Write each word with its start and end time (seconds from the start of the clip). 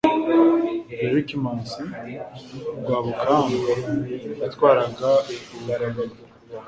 berkimansi 1.09 1.81
rwabukamba 2.81 3.73
yatwaraga 4.41 5.09
ubugarura 5.43 6.03